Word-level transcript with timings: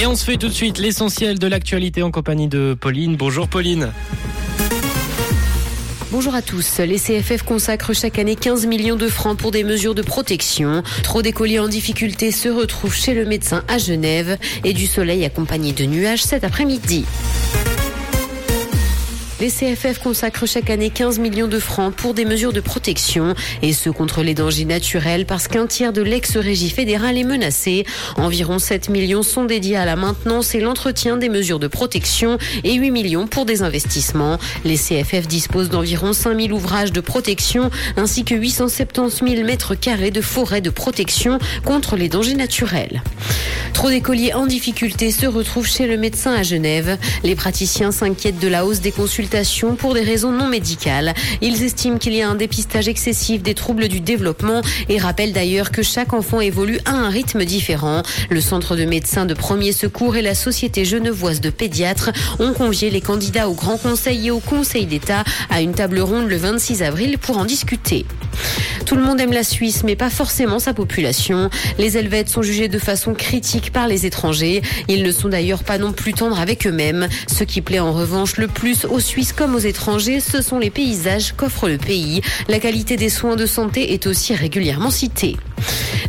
Et 0.00 0.06
on 0.06 0.16
se 0.16 0.24
fait 0.24 0.38
tout 0.38 0.48
de 0.48 0.54
suite 0.54 0.78
l'essentiel 0.78 1.38
de 1.38 1.46
l'actualité 1.46 2.02
en 2.02 2.10
compagnie 2.10 2.48
de 2.48 2.72
Pauline. 2.72 3.16
Bonjour 3.16 3.48
Pauline. 3.48 3.92
Bonjour 6.10 6.34
à 6.34 6.40
tous. 6.40 6.78
Les 6.78 6.98
CFF 6.98 7.42
consacrent 7.42 7.94
chaque 7.94 8.18
année 8.18 8.34
15 8.34 8.64
millions 8.64 8.96
de 8.96 9.08
francs 9.08 9.36
pour 9.36 9.50
des 9.50 9.62
mesures 9.62 9.94
de 9.94 10.00
protection. 10.00 10.82
Trop 11.02 11.20
d'écoliers 11.20 11.58
en 11.58 11.68
difficulté 11.68 12.32
se 12.32 12.48
retrouvent 12.48 12.96
chez 12.96 13.12
le 13.12 13.26
médecin 13.26 13.62
à 13.68 13.76
Genève 13.76 14.38
et 14.64 14.72
du 14.72 14.86
soleil 14.86 15.22
accompagné 15.26 15.74
de 15.74 15.84
nuages 15.84 16.22
cet 16.22 16.44
après-midi. 16.44 17.04
Les 19.40 19.48
CFF 19.48 20.00
consacrent 20.00 20.46
chaque 20.46 20.68
année 20.68 20.90
15 20.90 21.18
millions 21.18 21.48
de 21.48 21.58
francs 21.58 21.94
pour 21.94 22.12
des 22.12 22.26
mesures 22.26 22.52
de 22.52 22.60
protection 22.60 23.34
et 23.62 23.72
ce 23.72 23.88
contre 23.88 24.22
les 24.22 24.34
dangers 24.34 24.66
naturels 24.66 25.24
parce 25.24 25.48
qu'un 25.48 25.66
tiers 25.66 25.94
de 25.94 26.02
l'ex-régie 26.02 26.68
fédérale 26.68 27.16
est 27.16 27.24
menacé. 27.24 27.86
Environ 28.18 28.58
7 28.58 28.90
millions 28.90 29.22
sont 29.22 29.46
dédiés 29.46 29.78
à 29.78 29.86
la 29.86 29.96
maintenance 29.96 30.54
et 30.54 30.60
l'entretien 30.60 31.16
des 31.16 31.30
mesures 31.30 31.58
de 31.58 31.68
protection 31.68 32.36
et 32.64 32.74
8 32.74 32.90
millions 32.90 33.26
pour 33.26 33.46
des 33.46 33.62
investissements. 33.62 34.38
Les 34.66 34.76
CFF 34.76 35.26
disposent 35.26 35.70
d'environ 35.70 36.12
5 36.12 36.38
000 36.38 36.52
ouvrages 36.52 36.92
de 36.92 37.00
protection 37.00 37.70
ainsi 37.96 38.24
que 38.24 38.34
870 38.34 39.36
000 39.36 39.46
mètres 39.46 39.74
carrés 39.74 40.10
de 40.10 40.20
forêts 40.20 40.60
de 40.60 40.68
protection 40.68 41.38
contre 41.64 41.96
les 41.96 42.10
dangers 42.10 42.34
naturels. 42.34 43.02
Trop 43.72 43.88
d'écoliers 43.88 44.34
en 44.34 44.44
difficulté 44.44 45.10
se 45.10 45.24
retrouvent 45.24 45.66
chez 45.66 45.86
le 45.86 45.96
médecin 45.96 46.34
à 46.34 46.42
Genève. 46.42 46.98
Les 47.24 47.34
praticiens 47.34 47.90
s'inquiètent 47.90 48.38
de 48.38 48.48
la 48.48 48.66
hausse 48.66 48.80
des 48.80 48.92
consultations 48.92 49.29
pour 49.78 49.94
des 49.94 50.02
raisons 50.02 50.32
non 50.32 50.48
médicales. 50.48 51.14
Ils 51.40 51.62
estiment 51.62 51.98
qu'il 51.98 52.14
y 52.14 52.22
a 52.22 52.28
un 52.28 52.34
dépistage 52.34 52.88
excessif 52.88 53.42
des 53.42 53.54
troubles 53.54 53.86
du 53.86 54.00
développement 54.00 54.60
et 54.88 54.98
rappellent 54.98 55.32
d'ailleurs 55.32 55.70
que 55.70 55.82
chaque 55.82 56.12
enfant 56.12 56.40
évolue 56.40 56.80
à 56.84 56.90
un 56.90 57.08
rythme 57.08 57.44
différent. 57.44 58.02
Le 58.28 58.40
centre 58.40 58.74
de 58.74 58.84
médecins 58.84 59.26
de 59.26 59.34
premier 59.34 59.70
secours 59.72 60.16
et 60.16 60.22
la 60.22 60.34
société 60.34 60.84
genevoise 60.84 61.40
de 61.40 61.50
pédiatres 61.50 62.10
ont 62.40 62.52
convié 62.52 62.90
les 62.90 63.00
candidats 63.00 63.48
au 63.48 63.54
Grand 63.54 63.76
Conseil 63.76 64.26
et 64.26 64.30
au 64.32 64.40
Conseil 64.40 64.86
d'État 64.86 65.22
à 65.48 65.60
une 65.60 65.74
table 65.74 66.00
ronde 66.00 66.28
le 66.28 66.36
26 66.36 66.82
avril 66.82 67.16
pour 67.18 67.38
en 67.38 67.44
discuter. 67.44 68.06
Tout 68.86 68.96
le 68.96 69.02
monde 69.02 69.20
aime 69.20 69.32
la 69.32 69.44
Suisse, 69.44 69.82
mais 69.84 69.96
pas 69.96 70.10
forcément 70.10 70.58
sa 70.58 70.74
population. 70.74 71.50
Les 71.78 71.96
Helvètes 71.96 72.28
sont 72.28 72.42
jugés 72.42 72.68
de 72.68 72.78
façon 72.78 73.14
critique 73.14 73.72
par 73.72 73.86
les 73.86 74.06
étrangers. 74.06 74.62
Ils 74.88 75.02
ne 75.02 75.12
sont 75.12 75.28
d'ailleurs 75.28 75.62
pas 75.62 75.78
non 75.78 75.92
plus 75.92 76.12
tendres 76.12 76.40
avec 76.40 76.66
eux-mêmes. 76.66 77.08
Ce 77.26 77.44
qui 77.44 77.60
plaît 77.60 77.78
en 77.78 77.92
revanche 77.92 78.36
le 78.36 78.48
plus 78.48 78.84
aux 78.84 79.00
Suisses 79.00 79.32
comme 79.32 79.54
aux 79.54 79.60
étrangers, 79.60 80.20
ce 80.20 80.42
sont 80.42 80.58
les 80.58 80.70
paysages 80.70 81.32
qu'offre 81.36 81.68
le 81.68 81.78
pays. 81.78 82.20
La 82.48 82.58
qualité 82.58 82.96
des 82.96 83.10
soins 83.10 83.36
de 83.36 83.46
santé 83.46 83.92
est 83.92 84.06
aussi 84.06 84.34
régulièrement 84.34 84.90
citée. 84.90 85.36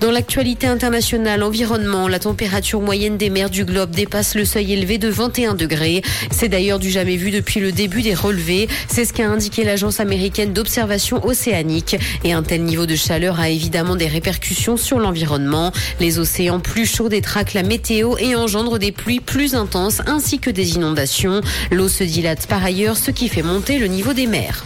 Dans 0.00 0.12
l'actualité 0.12 0.68
internationale, 0.68 1.42
environnement, 1.42 2.06
la 2.06 2.20
température 2.20 2.80
moyenne 2.80 3.16
des 3.16 3.30
mers 3.30 3.50
du 3.50 3.64
globe 3.64 3.90
dépasse 3.90 4.36
le 4.36 4.44
seuil 4.44 4.74
élevé 4.74 4.96
de 4.96 5.08
21 5.08 5.54
degrés. 5.54 6.02
C'est 6.30 6.48
d'ailleurs 6.48 6.78
du 6.78 6.88
jamais 6.88 7.16
vu 7.16 7.32
depuis 7.32 7.58
le 7.58 7.72
début 7.72 8.02
des 8.02 8.14
relevés. 8.14 8.68
C'est 8.86 9.04
ce 9.04 9.12
qu'a 9.12 9.28
indiqué 9.28 9.64
l'agence 9.64 9.98
américaine 9.98 10.52
d'observation 10.52 11.26
océanique. 11.26 11.96
Et 12.22 12.32
un 12.32 12.44
tel 12.44 12.62
niveau 12.62 12.86
de 12.86 12.94
chaleur 12.94 13.40
a 13.40 13.48
évidemment 13.48 13.96
des 13.96 14.06
répercussions 14.06 14.76
sur 14.76 15.00
l'environnement. 15.00 15.72
Les 15.98 16.20
océans 16.20 16.60
plus 16.60 16.86
chauds 16.86 17.08
détraquent 17.08 17.54
la 17.54 17.64
météo 17.64 18.16
et 18.18 18.36
engendrent 18.36 18.78
des 18.78 18.92
pluies 18.92 19.18
plus 19.20 19.56
intenses 19.56 20.00
ainsi 20.06 20.38
que 20.38 20.50
des 20.50 20.76
inondations. 20.76 21.40
L'eau 21.72 21.88
se 21.88 22.04
dilate 22.04 22.46
par 22.46 22.64
ailleurs, 22.64 22.96
ce 22.96 23.10
qui 23.10 23.28
fait 23.28 23.42
monter 23.42 23.80
le 23.80 23.88
niveau 23.88 24.12
des 24.12 24.28
mers. 24.28 24.64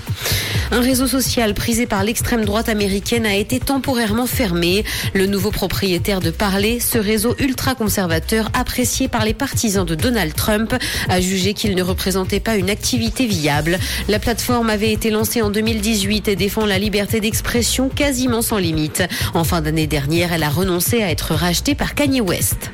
Un 0.75 0.81
réseau 0.81 1.07
social 1.07 1.53
prisé 1.53 1.87
par 1.87 2.03
l'extrême 2.03 2.47
droite 2.47 2.71
américaine 2.71 3.27
a 3.27 3.35
été 3.35 3.61
temporairement 3.61 4.27
fermé. 4.27 4.85
Le 5.23 5.29
nouveau 5.29 5.53
propriétaire 5.53 6.19
de 6.19 6.33
Parler, 6.33 6.81
ce 6.81 6.99
réseau 6.99 7.37
ultra-conservateur 7.39 8.51
apprécié 8.55 9.07
par 9.07 9.25
les 9.25 9.35
partisans 9.35 9.87
de 9.87 9.95
Donald 9.95 10.35
Trump, 10.35 10.75
a 11.09 11.21
jugé 11.21 11.55
qu'il 11.55 11.77
ne 11.77 11.83
représentait 11.85 12.41
pas 12.41 12.57
une 12.57 12.69
activité 12.69 13.27
viable. 13.27 13.79
La 14.09 14.19
plateforme 14.19 14.69
avait 14.69 14.91
été 14.91 15.11
lancée 15.11 15.41
en 15.41 15.51
2018 15.51 16.27
et 16.27 16.35
défend 16.35 16.67
la 16.67 16.77
liberté 16.77 17.21
d'expression 17.21 17.89
quasiment 17.89 18.43
sans 18.43 18.59
limite. 18.59 19.05
En 19.33 19.45
fin 19.45 19.61
d'année 19.61 19.87
dernière, 19.87 20.33
elle 20.33 20.43
a 20.43 20.51
renoncé 20.51 21.05
à 21.05 21.11
être 21.13 21.37
rachetée 21.37 21.77
par 21.77 21.95
Kanye 21.95 22.21
West. 22.21 22.73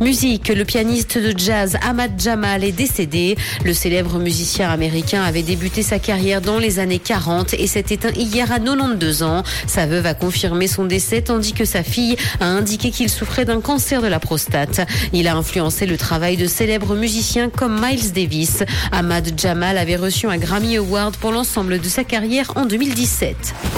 Musique, 0.00 0.48
le 0.48 0.64
pianiste 0.64 1.18
de 1.18 1.32
jazz 1.36 1.76
Ahmad 1.82 2.12
Jamal 2.18 2.64
est 2.64 2.72
décédé. 2.72 3.36
Le 3.64 3.72
célèbre 3.72 4.18
musicien 4.18 4.70
américain 4.70 5.22
avait 5.22 5.42
débuté 5.42 5.82
sa 5.82 5.98
carrière 5.98 6.40
dans 6.40 6.58
les 6.58 6.78
années 6.78 6.98
40 6.98 7.54
et 7.54 7.66
s'est 7.66 7.84
éteint 7.90 8.12
hier 8.16 8.50
à 8.50 8.58
92 8.58 9.22
ans. 9.22 9.42
Sa 9.66 9.86
veuve 9.86 10.06
a 10.06 10.14
confirmé 10.14 10.66
son 10.66 10.84
décès 10.84 11.22
tandis 11.22 11.52
que 11.52 11.64
sa 11.64 11.82
fille 11.82 12.16
a 12.40 12.46
indiqué 12.46 12.90
qu'il 12.90 13.08
souffrait 13.08 13.44
d'un 13.44 13.60
cancer 13.60 14.02
de 14.02 14.08
la 14.08 14.18
prostate. 14.18 14.86
Il 15.12 15.28
a 15.28 15.36
influencé 15.36 15.86
le 15.86 15.96
travail 15.96 16.36
de 16.36 16.46
célèbres 16.46 16.94
musiciens 16.94 17.50
comme 17.50 17.80
Miles 17.80 18.12
Davis. 18.12 18.64
Ahmad 18.90 19.32
Jamal 19.36 19.78
avait 19.78 19.96
reçu 19.96 20.26
un 20.26 20.38
Grammy 20.38 20.76
Award 20.76 21.16
pour 21.16 21.32
l'ensemble 21.32 21.80
de 21.80 21.88
sa 21.88 22.04
carrière 22.04 22.52
en 22.56 22.66
2017. 22.66 23.71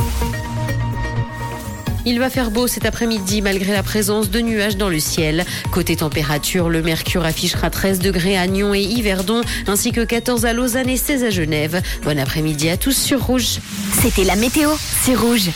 Il 2.07 2.19
va 2.19 2.29
faire 2.29 2.51
beau 2.51 2.67
cet 2.67 2.85
après-midi 2.85 3.41
malgré 3.41 3.73
la 3.73 3.83
présence 3.83 4.29
de 4.31 4.41
nuages 4.41 4.77
dans 4.77 4.91
le 4.91 4.99
ciel. 4.99 5.45
Côté 5.71 5.97
température, 5.97 6.69
le 6.69 6.83
mercure 6.83 7.25
affichera 7.25 7.71
13 7.71 7.99
degrés 7.99 8.37
à 8.37 8.47
Nyon 8.47 8.75
et 8.75 8.83
Yverdon, 8.83 9.41
ainsi 9.67 9.91
que 9.91 10.05
14 10.05 10.45
à 10.45 10.53
Lausanne 10.53 10.89
et 10.89 10.99
16 10.99 11.25
à 11.25 11.31
Genève. 11.31 11.81
Bon 12.05 12.19
après-midi 12.19 12.69
à 12.69 12.77
tous 12.77 12.97
sur 12.97 13.25
Rouge. 13.25 13.59
C'était 14.03 14.25
la 14.25 14.37
météo, 14.37 14.71
c'est 15.03 15.15
Rouge. 15.15 15.49